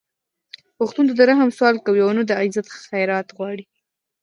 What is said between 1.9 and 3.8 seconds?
او نه د عزت خیرات غواړي